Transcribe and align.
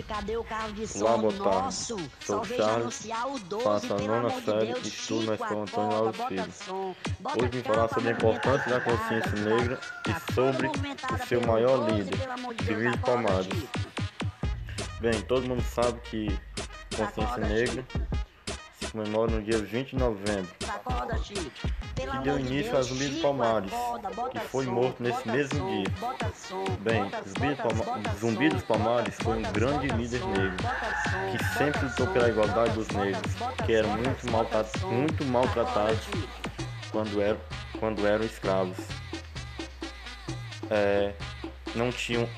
Cadê 0.00 0.36
o 0.38 0.44
carro 0.44 0.72
de 0.72 0.86
som 0.86 1.04
Olá, 1.04 1.16
boa 1.18 1.32
tarde. 1.32 1.48
nosso? 1.48 1.96
Sou 2.20 2.44
Só 2.44 2.44
Charles, 2.44 2.68
anunciar 2.68 3.28
o 3.28 3.38
12, 3.38 3.64
faço 3.64 3.94
a 3.94 3.98
nona 3.98 4.28
de 4.30 4.44
série 4.44 4.66
Deus. 4.66 4.84
e 4.84 4.88
estudo 4.88 5.26
na 5.26 5.34
Escola 5.34 5.62
Antônio 5.62 5.90
Lauro 5.90 6.12
Filho. 6.12 6.96
Hoje 7.36 7.48
vim 7.52 7.62
falar 7.62 7.88
sobre 7.88 8.08
a 8.08 8.12
importância 8.12 8.70
da 8.70 8.80
consciência 8.80 9.30
cidade. 9.30 9.54
negra 9.56 9.76
Tá 9.76 10.22
e 10.28 10.32
sobre 10.32 10.66
o 10.68 11.26
seu 11.26 11.40
maior 11.46 11.78
12, 11.78 11.92
líder, 11.92 12.18
de 12.56 12.64
Divino 12.64 12.98
Palmares. 12.98 13.48
Bem, 15.00 15.20
todo 15.22 15.46
mundo 15.46 15.62
sabe 15.62 16.00
que 16.00 16.40
Consciência 16.96 17.38
Negra 17.38 17.84
comemora 18.92 19.32
no 19.32 19.42
dia 19.42 19.58
20 19.58 19.90
de 19.90 19.96
novembro, 19.96 20.48
Acorda, 20.68 21.18
que 21.18 21.34
deu 22.22 22.38
de 22.38 22.40
início 22.40 22.76
a 22.76 22.82
Zumbi 22.82 23.04
dos 23.06 23.14
Chico, 23.14 23.22
Palmares, 23.22 23.72
que 24.30 24.38
foi 24.40 24.66
morto 24.66 25.02
nesse 25.02 25.26
mesmo 25.28 25.66
dia. 25.66 25.84
Bem, 26.80 27.10
Zumbi 28.20 28.50
dos 28.50 28.62
Palmares 28.62 29.14
foi 29.22 29.38
um 29.38 29.42
grande 29.52 29.88
líder 29.88 30.20
negro, 30.26 30.56
que 31.30 31.44
sempre 31.56 31.86
lutou 31.86 32.06
pela 32.08 32.28
igualdade 32.28 32.74
dos 32.74 32.88
negros, 32.88 33.32
que 33.64 33.72
eram 33.72 33.88
muito 33.96 34.78
som. 34.78 34.88
muito 34.88 35.24
maltratados 35.24 36.06
quando 36.90 37.20
eram, 37.22 37.40
quando 37.80 38.06
eram 38.06 38.24
escravos. 38.24 38.76
É, 40.70 41.14
não 41.74 41.90
tinham 41.90 42.28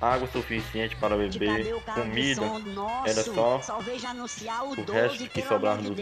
água 0.00 0.28
suficiente 0.28 0.96
para 0.96 1.16
beber, 1.16 1.64
de 1.64 1.72
comida, 1.92 2.42
era 3.06 3.22
só 3.22 3.60
o, 4.64 4.72
o 4.72 4.76
12, 4.76 4.92
resto 4.92 5.28
que 5.30 5.42
sobrava 5.42 5.82
de 5.82 5.88
dos 5.88 5.96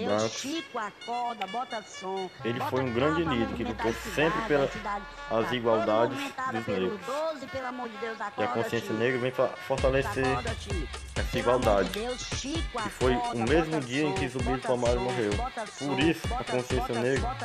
som. 1.82 2.30
Ele 2.44 2.60
foi 2.60 2.80
um 2.82 2.92
grande 2.92 3.24
líder 3.24 3.54
que 3.54 3.64
lutou 3.64 3.92
sempre 3.92 4.30
cidade, 4.32 4.48
pela- 4.48 4.64
a 4.64 4.68
cidade 4.68 5.04
as 5.30 5.48
tá 5.48 5.54
igualdades 5.54 6.18
dos 6.52 6.66
negros. 6.66 7.00
12, 7.06 7.46
pelo 7.46 7.66
amor 7.66 7.88
de 7.88 7.96
Deus, 7.98 8.18
E 8.38 8.42
a 8.42 8.48
consciência 8.48 8.92
negra 8.94 9.18
vem 9.20 9.30
fa- 9.30 9.48
fortalecer 9.66 10.24
essa 11.16 11.38
igualdade. 11.38 11.88
de 11.90 12.52
que 12.52 12.90
foi 12.90 13.14
o 13.14 13.38
mesmo 13.48 13.80
dia 13.80 14.04
em 14.04 14.12
que 14.14 14.28
Zumbi 14.28 14.44
bota 14.44 14.68
Palmares 14.68 15.00
morreu. 15.00 15.32
Por 15.78 16.00
isso, 16.00 16.20
a 16.34 16.44
consciência 16.44 16.94
negra 17.00 17.36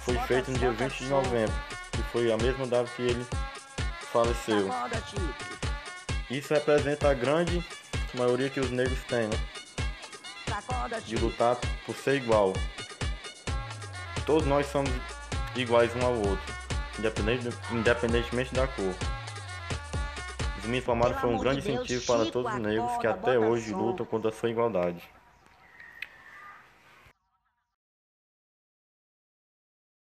Foi 0.00 0.18
feito 0.20 0.50
no 0.50 0.58
dia 0.58 0.68
bota 0.70 0.74
20 0.74 0.98
de 0.98 1.04
novembro, 1.08 1.54
que 1.92 2.02
foi 2.04 2.32
a 2.32 2.36
mesma 2.36 2.66
data 2.66 2.88
que 2.96 3.02
ele 3.02 3.26
faleceu. 4.12 4.68
Isso 6.30 6.52
representa 6.52 7.10
a 7.10 7.14
grande 7.14 7.64
maioria 8.14 8.50
que 8.50 8.60
os 8.60 8.70
negros 8.70 8.98
têm, 9.04 9.28
né? 9.28 9.38
De 11.06 11.16
lutar 11.16 11.56
por 11.86 11.94
ser 11.96 12.16
igual. 12.16 12.52
Todos 14.26 14.46
nós 14.46 14.66
somos 14.66 14.90
iguais 15.56 15.90
um 15.96 16.04
ao 16.04 16.14
outro, 16.14 16.54
independente, 16.98 17.48
independentemente 17.70 18.54
da 18.54 18.66
cor. 18.66 18.94
Os 20.58 20.66
Pelo 20.66 21.20
foi 21.20 21.30
um 21.30 21.38
grande 21.38 21.60
incentivo 21.60 22.04
para 22.06 22.30
todos 22.30 22.52
os 22.52 22.60
negros 22.60 22.96
que 22.98 23.06
até 23.06 23.38
hoje 23.38 23.72
lutam 23.72 24.04
contra 24.06 24.30
a 24.30 24.32
sua 24.32 24.50
igualdade. 24.50 25.02